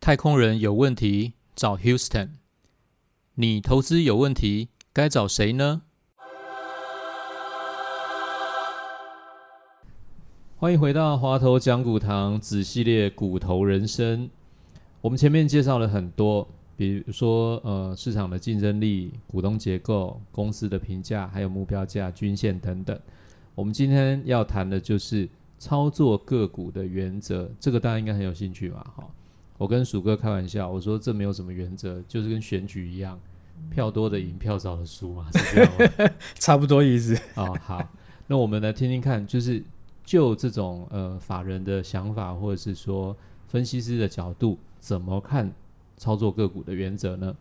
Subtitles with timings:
[0.00, 2.28] 太空人有问题找 Houston，
[3.34, 5.82] 你投资有问题该找谁呢？
[10.58, 14.30] 欢迎回到华头讲股堂子系列骨头人生。
[15.00, 22.98] 我们前面介绍了很多，比如说呃市场的竞争力、股东结构、公司的评价，还有目标价、均线等等。
[23.54, 25.26] 我们今天要谈的就是
[25.58, 28.84] 操作个股的原则，这个大家应该很有兴趣嘛？
[28.94, 29.08] 哈，
[29.56, 33.18] 我跟鼠哥开玩笑，我说这没有什么原则，就是跟选举一样，
[33.70, 36.14] 票多的赢，票少的输嘛，是这样吗？
[36.36, 37.18] 差不多意思。
[37.36, 37.82] 哦，好，
[38.26, 39.64] 那我们来听听看，就是
[40.04, 43.16] 就这种呃法人的想法，或者是说
[43.48, 45.50] 分析师的角度，怎么看
[45.96, 47.34] 操作个股的原则呢？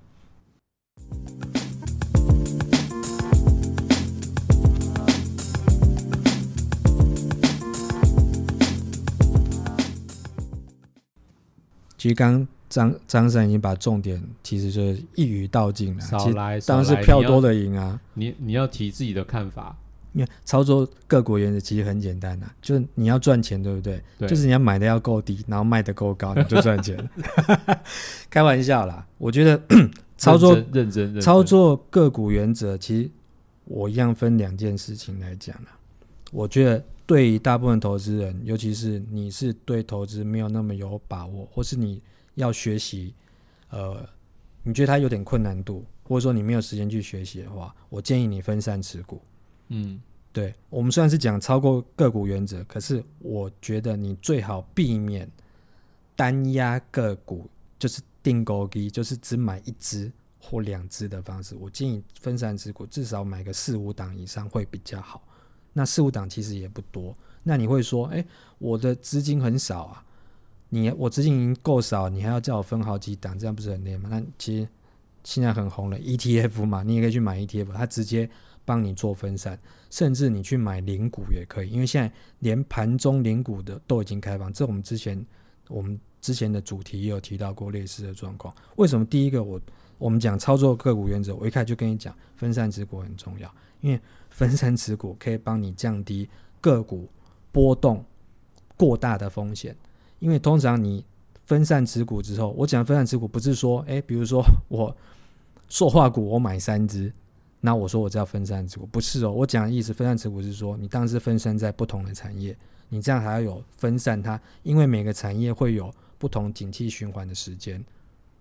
[11.97, 16.01] 其实刚刚张张三已经把重点其实就是一语道尽了。
[16.01, 17.99] 少来，当然是票多，的赢啊。
[18.13, 19.75] 你你要提自己的看法，
[20.15, 24.01] 因为操作个股原则其实很简单呐、就是你要赚钱，对不对？
[24.17, 27.09] 对，就是你要买的要够低，然后卖的够高，你就 赚钱了。
[28.31, 29.61] 开玩笑啦，我觉得
[30.17, 33.09] 操作认真操作个股原则，其实
[33.65, 35.77] 我一样分两件事情来讲啦。
[36.31, 42.01] 我觉得对于大部分投资人，尤其是你是对投资没有那么有把握，或是你
[42.35, 43.13] 要学习，
[43.69, 44.07] 呃，
[44.63, 49.21] 你觉得它有点困难度，或者说你没有时间去学习的话，我建议你分散持股。
[49.69, 55.29] 嗯对我们虽然是讲超过个股原则，可是我觉得你最好避免
[56.15, 57.49] 单压个股，
[57.79, 61.55] 就是定勾机，就是只买一只或两只的方式。
[61.55, 65.21] 我建议分散持股，至少买个四五档以上会比较好。
[65.71, 67.15] 那四五档其实也不多。
[67.43, 68.25] 那你会说，哎，
[68.57, 70.03] 我的资金很少啊，
[70.67, 74.09] 你我资金已经够少，你还要叫我分好几档，这样不是很累吗？
[74.11, 74.67] 那其实
[75.23, 78.29] 现在很红了 ETF 嘛，你也可以去买 ETF，它直接
[78.65, 79.57] 帮你做分散。
[79.89, 84.51] 甚至你去买零股也可以，因为现在连盘中零股的都已经开放。
[84.51, 85.25] 这我们之前
[85.69, 88.53] 我们之前的主题也有提到过类似的状况。
[88.75, 89.61] 为什么第一个我
[89.97, 93.49] 我们讲操作个股原则，我一开始就跟你讲分散持股很重要，
[93.79, 96.27] 因为分散持股可以帮你降低
[96.59, 97.07] 个股
[97.53, 98.03] 波动
[98.75, 99.73] 过大的风险。
[100.19, 101.05] 因为通常你
[101.45, 104.93] 分散持股之后，我讲分散持股不是说，诶，比如说我
[105.69, 107.13] 塑化股我买三只，
[107.65, 109.31] 那我说我这要分散持股，不是哦。
[109.31, 112.55] 我讲的意思，分散持股是说，你当然是分散在不同的产业，
[112.89, 117.83] 你这样还要有分散它，因为每个产业会有不同景气循环的时间。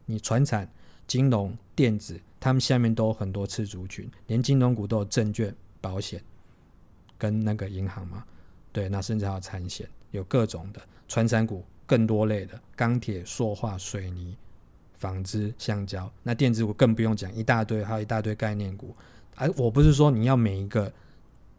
[0.04, 0.68] 你船产、
[1.06, 6.22] 金融、电子，他们下面都有很多次族群，连金融股都有证券、保险
[7.16, 8.22] 跟那个银行嘛，
[8.72, 14.36] 对，那甚至还有产险，有各种的船产股更多类的，钢铁、塑化、水泥、
[14.92, 18.94] 纺织、橡胶，那电子股更不用讲，一大堆，还有一大堆概念股。
[19.36, 20.92] 而我不是说你要每一个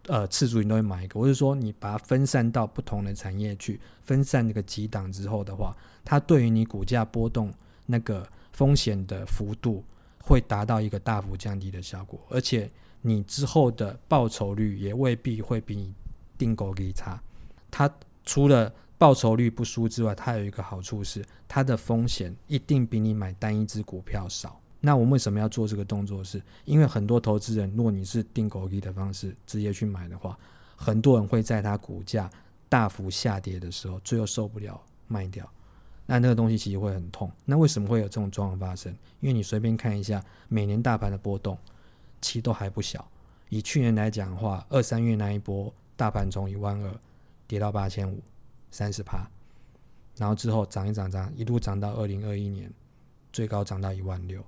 [0.07, 7.53] 呃次数你都会买一个，我是说你把它分散到不同的产业去，分散那个几档之后的话，它对于你股价波动
[7.85, 9.83] 那个风险的幅度
[10.21, 12.69] 会达到一个大幅降低的效果，而且
[13.01, 15.93] 你之后的报酬率也未必会比你
[16.37, 17.21] 定购给差。
[17.69, 17.91] 它
[18.23, 24.59] 除了报酬率不输之外，它有一个好处是它的风险一定比你买单一只股票少。
[24.85, 26.39] 那我为什么要做这个动作是？
[26.63, 30.37] 因为很多投资人，如果你是定狗币的方式直接去买的话，
[30.75, 32.29] 很多人会在它股价
[32.69, 35.49] 大幅下跌的时候，最后受不了卖掉。
[36.05, 37.31] 那那个东西其实会很痛。
[37.45, 38.95] 那为什么会有这种状况发生？
[39.21, 41.57] 因为你随便看一下每年大盘的波动，
[42.21, 43.03] 其实都还不小。
[43.49, 46.95] 以去年来讲的话，二三月那一波大盘从一万二
[47.47, 48.21] 跌到八千五，
[48.69, 49.27] 三十趴，
[50.15, 52.71] 然后之后涨一涨涨，一路涨到二零二一年，
[53.33, 54.45] 最高涨到一万六。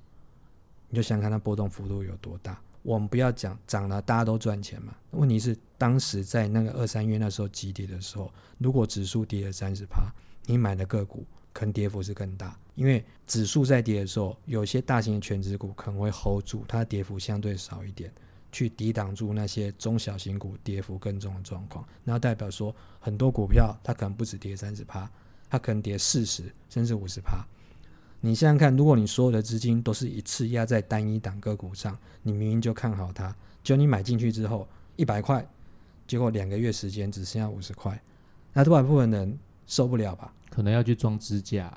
[0.90, 2.60] 你就想看它波动幅度有多大。
[2.84, 10.10] 我们不要讲涨了大家都赚钱嘛，问题是当时在那个二三月那时候急跌的时候，如果指数跌了三十趴，
[10.46, 18.10] 你买的个股可能跌幅是更大，因为指数在跌的时候，有些大型的全指股可能会 hold 住，它的跌幅相对少一点，
[18.54, 21.86] 去抵挡住那些中小型股跌幅更重的状况。
[22.06, 25.12] 那代表说很多股票它可能不止跌三十趴，
[25.50, 27.46] 它可能跌四十甚至五十趴。
[28.20, 33.34] 你想想看，如果你所有的资金都是一次压在单一档个股上，你明明就看好它，
[33.64, 35.48] 就你买进去之后一百块，
[36.08, 38.02] 结果两个月时间只剩下五十块，
[38.54, 39.38] 那多半部分人
[39.68, 40.34] 受不了吧？
[40.50, 41.72] 可能要去装支架，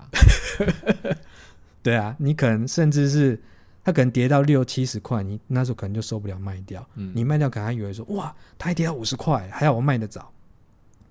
[1.82, 3.38] 对啊，你可能甚至是
[3.84, 6.86] 它可能跌到六七十块，你那时候可能就受不了卖掉。
[6.94, 10.32] 嗯，你卖掉，可能还以为说哇，它还跌到五十块，还好我卖得早。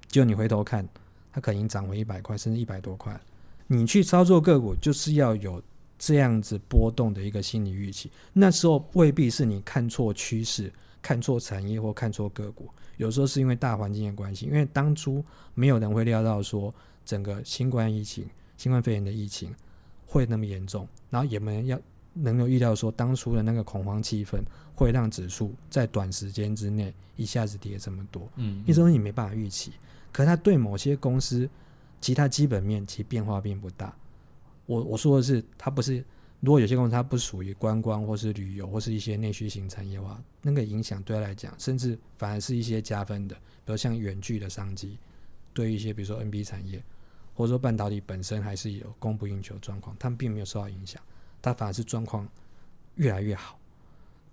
[0.08, 0.88] 就你回头看，
[1.32, 3.22] 它可能已经涨回一百块，甚至一百多块了。
[3.71, 5.62] 你去操作个股，就是要有
[6.00, 8.10] 这样子波动的一个心理预期。
[8.33, 10.74] 那时候未必是你看错趋势、
[11.04, 12.68] 看错产业或看错个股，
[12.98, 14.48] 有时候是因为大环境的关系。
[14.48, 15.24] 因为当初
[15.54, 16.74] 没有人会料到说
[17.06, 18.27] 整个新冠疫情、
[18.57, 19.54] 新冠肺炎的疫情
[20.07, 21.80] 会那么严重，然后也没人要
[22.13, 24.39] 能够预料说当初的那个恐慌气氛
[24.74, 28.27] 会让指数在短时间之内一下子跌这么多。
[28.38, 29.74] 嗯，那时候你没办法预期，
[30.12, 31.48] 可是它对某些公司，
[32.01, 33.96] 其他基本面其实变化并不大。
[34.66, 36.04] 我我说的是，它不是，
[36.40, 44.98] 如果有些公司它不属于观光或是旅游或是一些内需型产业的话，那个影响对它来讲，甚至反而是一些加分的，比如像远距的商机，
[45.54, 46.84] 对一些比如说 NB 产业，
[47.34, 51.01] 或者说半导体本身还是有供不应求状况，他们并没有受到影响，
[51.42, 52.28] 它反而是状况
[52.96, 53.60] 越来越好。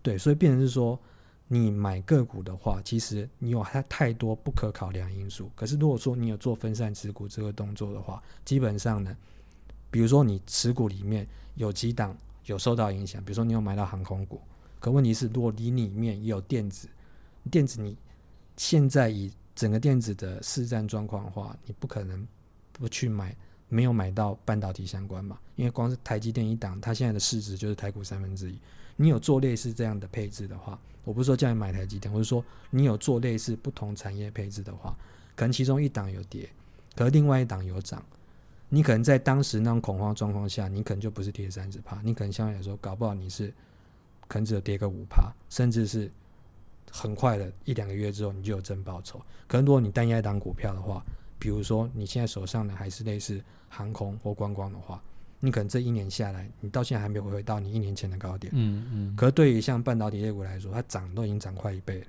[0.02, 1.00] 对，所以变成是说，
[1.48, 5.50] 你买个股的话，其实你有太太多不可考量因素。
[5.54, 9.16] 可是如果说你有做分散持股这个动作的话，基本上呢，
[9.90, 12.16] 比如说你持股里面有几档
[12.46, 14.40] 有受到影响，比如说你有买到航空股，
[14.80, 16.88] 可问题是如果你里面也有电子，
[17.50, 17.96] 电子你
[18.56, 22.26] 现在以整个电子的市占状况的话，你不可能
[22.72, 23.36] 不去买。
[23.68, 25.36] 没有买到半导体相关嘛？
[25.56, 28.56] 因为光是台积电一档，它现在的市值就是台股三分之一。
[28.94, 34.92] 你有做类似这样的配置的话，我不是说叫你买台积电，我是说你有做类似不同产业配置的话，
[35.36, 36.50] 可能其中一档有跌，
[36.96, 38.04] 可是另外一档有涨，
[38.68, 43.54] 你可能在当时那种恐慌状况下，你可能就不是跌三十趴，你可能相对来说搞不好你是
[44.26, 46.10] 可能只有跌个五趴，甚至是
[46.90, 49.20] 很快的一两个月之后你就有正报酬。
[49.46, 51.04] 可能如果你单压一档股票的话，
[51.38, 55.00] 比如说你现在手上的还是类似航空或观光的话，
[55.40, 58.52] 你可能这一年下来，你到现在还没有回到你一年前的高点。
[58.56, 62.06] 嗯嗯，可是对于像半导体业股来说，它涨都已经涨快一倍了，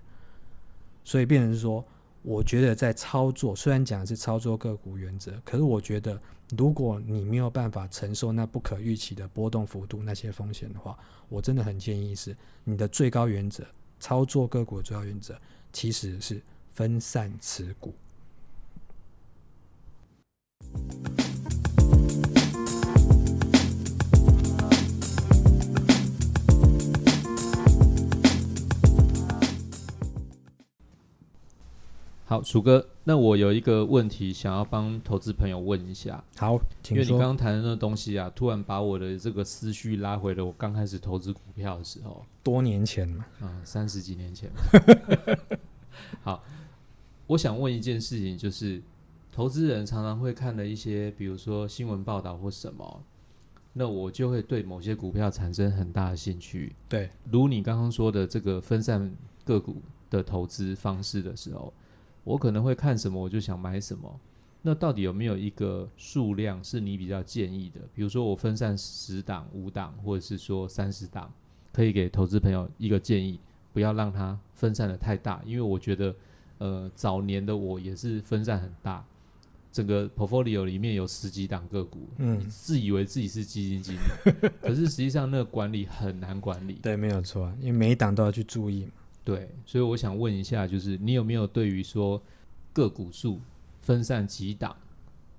[1.03, 1.85] 所以变成是说，
[2.24, 6.19] 我觉得在操作虽然讲的是操作个股原则，可是我觉得
[6.57, 10.97] 如果你没有办法承受那不可预期的波动幅度、那些风险的话，
[11.30, 13.65] 我真的很建议是你的最高原则，
[14.00, 15.38] 操作个股的最高原则
[15.73, 16.41] 其实是
[16.73, 17.94] 分散持股。
[32.29, 36.59] 好，鼠哥，那我有一个问题想要帮投资朋友问一下，好，
[36.89, 36.97] 因。
[36.97, 44.51] 为你刚刚谈的那个东西啊，突然把我的这个思绪拉回了我刚开始投资股票的时候，多年前嘛，啊，三十几年前。
[46.21, 46.44] 好，
[47.27, 48.83] 我想问一件事情，就是
[49.31, 53.03] 投资人常常会看的一些，比如说新闻报道或什么，
[53.71, 56.75] 那我就会对某些股票产生很大的兴趣。
[56.89, 59.09] 对，如你刚刚说的这个分散
[59.45, 59.77] 个股
[60.09, 61.73] 的投资方式的时候，
[62.27, 64.19] 我可能会看什么，我就想买什么。
[64.62, 67.79] 那到底有没有一个数量是你比较建议的？
[67.94, 71.31] 比如说我分散十档、五档，或者是说三十档，
[71.71, 73.39] 可以给投资朋友一个建议，
[73.71, 76.13] 不要让它分散的太大，因为我觉得，
[76.57, 79.06] 呃，早年的我也是分散很大，
[79.71, 86.73] 整个 portfolio 里面有十几档个股，嗯，自以为自己是基金经理， 可是实际上那个管理很难管理。
[86.81, 88.91] 对，没有错，因为每一档都要去注意嘛。
[89.27, 92.21] 对，所以我想问一下，就是你有没有对于说
[92.71, 93.42] 个股数
[93.81, 94.73] 分散几档，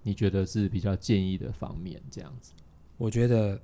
[0.03, 1.99] 你觉得是比较建议的方面？
[2.11, 2.53] 这样子，
[2.99, 3.59] 我觉得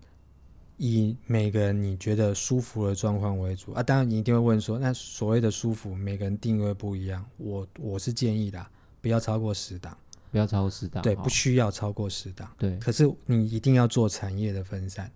[0.78, 3.82] 以每个人你觉得舒服的状况为主啊。
[3.82, 7.22] 当然，你一定会问说，那所谓的舒服，每个人定位不一样。
[7.36, 8.70] 我我是建议的啊，
[9.02, 9.94] 不要超过十档，
[10.30, 11.02] 不要超过十档。
[11.02, 12.50] 对，哦不需要超过十档。
[12.58, 15.12] 对，可是你一定要做产业的分散，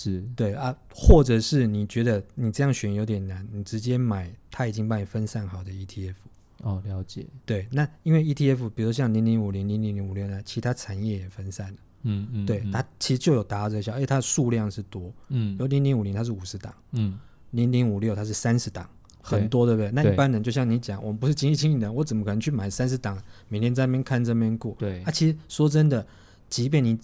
[0.00, 6.14] 是，对啊，或者是你觉得你这样选有点难，你直接买它已经帮你分散好的 ETF。
[6.62, 7.26] 哦，了解。
[7.44, 11.78] 对，那因为 ETF，比如像零零五零、零零零五六呢，其他产业也分散了。
[12.02, 15.12] 嗯嗯，对，嗯它其实就有达到这个效，而且它的数量是多。
[15.30, 17.18] 嗯有零零五零它是五十档，嗯
[17.50, 18.88] 零零五六它是三十档，
[19.20, 19.90] 很多，对不对？
[19.90, 24.76] 那一般人就像你讲，我们不是经济经理人，我怎么可能去买三十档，每天在那边看这边过？
[24.78, 26.06] 对啊，其实说真的，
[26.48, 26.96] 即便你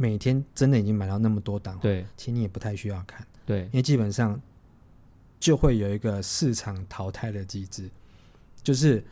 [0.00, 2.06] 每天真的已经买到那么多档，，对。
[2.16, 3.62] 其实你也不太需要看，对。
[3.64, 4.40] 因为基本上
[5.40, 7.90] 就会有一个市场淘汰的机制，
[8.62, 9.04] 就是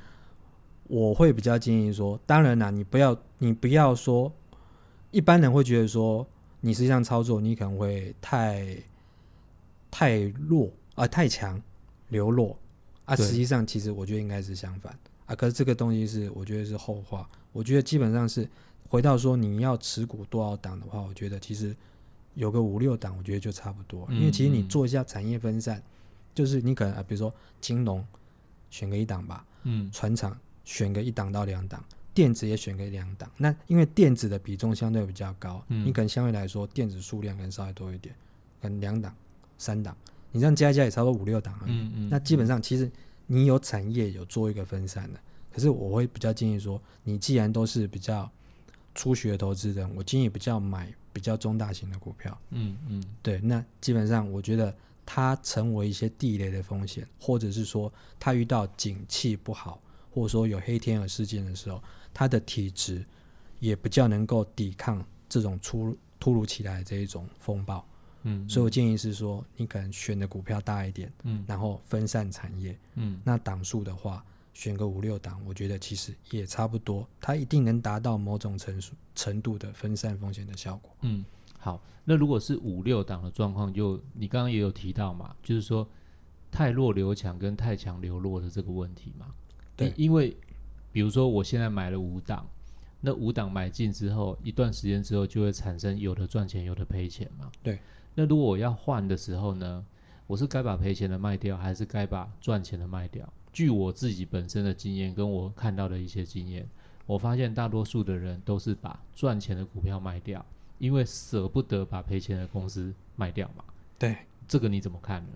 [0.84, 4.32] 我会比较建议说，当然啦，你不要你不要说，
[5.10, 6.24] 一般人会觉得说，
[6.60, 8.76] 你实际上操作你可能会太
[9.90, 11.60] 太弱啊、太强
[12.10, 12.56] 流落
[13.06, 14.96] 啊，实际上其实我觉得应该是相反。
[15.26, 18.48] 啊，可是这个东西是我觉得是后话，我觉得基本上是
[18.88, 21.74] 回到说你要持股多少档的话，我觉得其实
[22.34, 24.06] 有个五六档，我觉得就差不多。
[24.10, 25.82] 因为其实你做一下产业分散，
[26.34, 28.04] 就是你可能啊，比如说金融
[28.70, 33.30] 选个一档吧，嗯船厂选个一档到两档，电子也选个两档。
[33.36, 38.14] 那因为电子的比重相对比较高，嗯你可能相对来说电子数量可能稍微多一点，
[38.60, 39.14] 可能两档、
[39.58, 39.96] 三档，
[40.30, 41.72] 你这样加一加也差不多五六档而已。
[41.72, 42.90] 嗯嗯，那基本上其实
[43.26, 45.20] 你有产业有做一个分散的，
[45.52, 48.30] 可是我会比较建议说，你既然都是比较
[48.96, 52.36] 初学投资人，我建议比较买比较中大型的股票。
[52.50, 54.74] 嗯嗯对，那基本上我觉得
[55.04, 61.80] 它成为一些地雷的风险，或者是说它遇到景气不好，或者说有黑天鹅事件的时候，
[62.12, 63.04] 它的体质
[63.60, 67.86] 也比较能够抵抗这种突突如其来的这一种风暴。
[68.22, 72.76] 嗯，所以我建议是说，你可能选的股票大一点，嗯然后分散产业。
[72.94, 74.24] 嗯那档数的话，
[74.56, 80.90] 选个五六档，我觉得其实也差不多，它一定能达到某种程度程度的分散风险的效果。
[81.02, 81.22] 嗯，
[81.58, 85.86] 好，那如果是五六档的状况，就你刚刚也有提到嘛，就是说
[86.50, 89.26] 太弱留强跟太强流弱的这个问题嘛。
[89.76, 90.34] 对因因为
[90.90, 92.48] 比如说我现在买了五档，
[93.02, 97.52] 那五档买进之后，一段时间之后就会产生有的赚钱，有的赔钱嘛。
[97.62, 97.78] 对。
[98.14, 99.84] 那如果我要换的时候呢，
[100.26, 103.30] 我是该把赔钱的卖掉，还是该把赚钱的卖掉？
[103.56, 106.68] 据我自己本身的经验，跟我看到的一些经验，
[107.06, 110.44] 我发现大多数的人都是把赚钱的股票卖掉，
[110.78, 113.64] 因为舍不得把赔钱的公司卖掉嘛。
[113.98, 114.14] 对，
[114.46, 115.30] 这个你怎么看呢？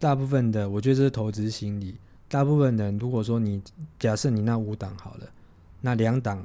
[0.00, 1.98] 大部分的，我觉得这是投资心理。
[2.28, 3.62] 大部分人，如果说你
[3.96, 5.30] 假设你那五档好了，
[5.80, 6.44] 那两档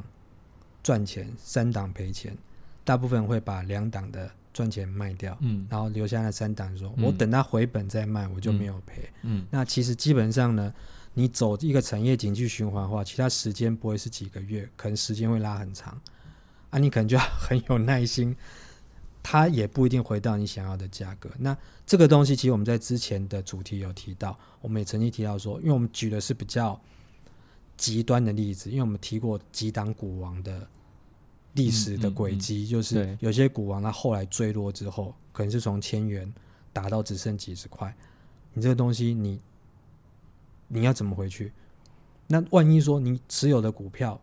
[0.84, 2.38] 赚钱，三档赔钱，
[2.84, 9.08] 大部分会把两档的赚钱卖掉，嗯然后留下那三档说，嗯我等它回本再卖，我就没有赔。
[9.24, 10.74] 嗯那其实基本上呢，
[11.14, 16.00] 你走一个产业景气循环的话，其他时间不会是几个月，可能时间会拉很长
[16.70, 18.34] 啊，你可能就要 很有耐心，
[19.22, 21.30] 它也不一定回到你想要的价格。
[21.38, 26.80] 那这个东西其实我们在之前的主题有提到，我们也曾经提到说，因为我们举的是比较
[27.76, 30.66] 极端的例子，因为我们提过几档股王的
[31.56, 36.32] 历史的轨迹，就是有些股王他后来坠落之后，可能是从千元
[36.72, 37.96] 打到只剩几十块，
[38.54, 39.42] 你这个东西你
[40.68, 41.52] 你要怎么回去？
[42.28, 44.20] 那万一说你持有的股票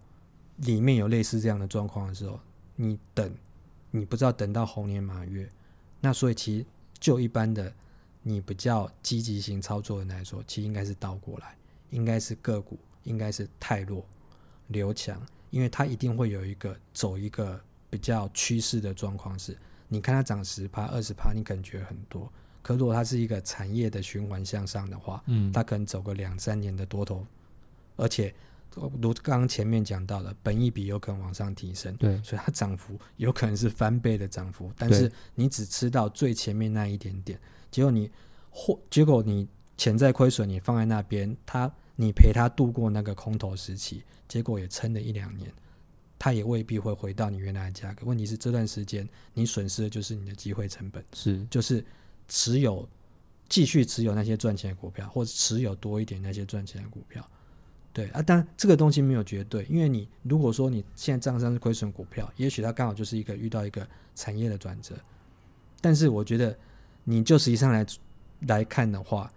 [0.57, 2.39] 里面有类似这样的状况的时候，
[2.77, 3.33] 你等，
[3.91, 5.49] 你不知道等到猴年马月，
[6.01, 6.67] 那所以其实
[6.99, 7.73] 就一般的
[8.23, 11.57] 你比较积极型操作的人来说，其实应该是倒过来，
[11.91, 14.05] 应该是个股应该是太弱
[14.67, 15.21] 留强，
[15.53, 19.55] 因为它一定会有一个走一个比较趋势的状况是，
[19.87, 22.33] 你看它涨十趴二十趴，你可能觉得很多，
[22.63, 27.27] 可如果它是一个产业的循环向上的话，嗯它可能走个两三年的多头，
[27.97, 28.35] 而且
[28.77, 37.39] 呃如刚刚前面讲到的，本益比有可能往上提升，对所以它涨幅有可能是翻倍的涨幅，但是你只吃到最前面那一点点，
[37.71, 38.11] 结果你
[38.51, 45.53] 或结果你潜在亏损你放在那边，它你陪他度过那个空头时期，结果也撑了一两年，
[46.19, 48.07] 他也未必会回到你原来的价格。
[48.07, 51.05] 问题是这段时间你损失的就是你的机会成本。
[51.13, 51.85] 是就是
[52.29, 52.89] 持有
[53.49, 57.27] 继续持有那些赚钱的股票，或者持有多一点那些赚钱的股票。
[57.93, 64.95] 对啊，当然这个东西没有绝对，因为你如果说你现在账上是亏损股票，也许它刚好就是一个遇到一个产业的转折。
[65.79, 66.57] 但是我觉得，
[67.05, 67.87] 你就实际上来
[68.47, 69.31] 来看的话，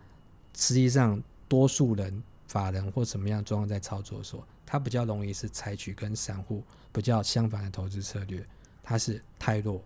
[0.56, 8.46] 实际上多数人、法人或什么样的状况在操作的时候，他比较容易是采取跟散户比较相反的投资策略，
[8.84, 9.84] 它是太弱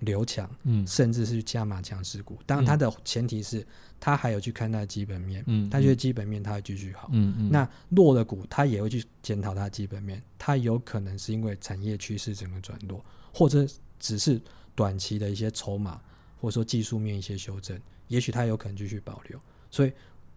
[0.00, 2.38] 留强，嗯甚至是加码强势股。
[2.44, 3.64] 当然，它的前提是
[4.00, 7.08] 他还有去看他的基本面，嗯他觉得基本面它会继续好。
[7.12, 13.66] 嗯嗯那弱的股，他也会去检讨它的基本面，它有可能是因为产业趋势整个转弱，或者
[14.00, 14.40] 只是
[14.74, 16.00] 短期的一些筹码，
[16.40, 19.38] 或者说技术面一些修正，也许他有可能继续保留。
[19.70, 19.92] 所以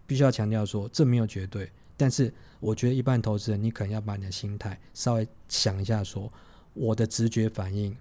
[0.06, 6.32] 必须要强调说，这没有绝对，但是我觉得一般投资人，你可能要把你的心态稍微想一下说
[6.74, 7.96] 我的直觉反应，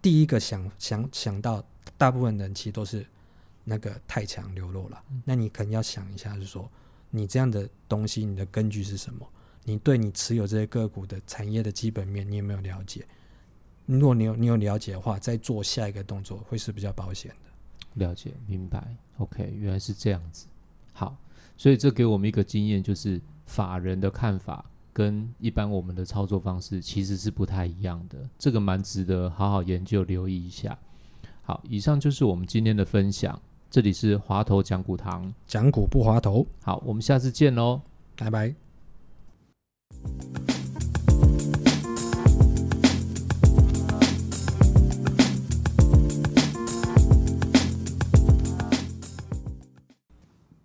[0.00, 1.64] 第一个想想想到，
[1.96, 3.06] 大部分人其实都是
[3.64, 5.02] 那个太强流落了。
[5.24, 6.70] 那你可能要想一下，是说
[7.10, 9.28] 你这样的东西，你的根据是什么？
[9.64, 13.06] 你对你持有这些个股的产业的基本面，你有没有了解？
[13.86, 18.06] 如果你有你有了解的话，再做下一个动作会是比较保险的。
[18.06, 20.46] 了解明白，OK，原来是这样子。
[20.92, 21.16] 好，
[21.56, 30.78] 所以这给我们一个经验，就是法人的看法跟一般我们的操作方式其实是不太一样的，这个蛮值得好好研究留意一下。
[31.42, 35.32] 好，以上就是我们今天的分享，这里是华头讲股堂。
[35.46, 37.80] 讲股不滑头，好，我们下次见喽。
[38.16, 38.54] 拜拜。